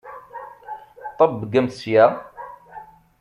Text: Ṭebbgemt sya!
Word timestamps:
Ṭebbgemt 1.17 1.73
sya! 1.81 2.05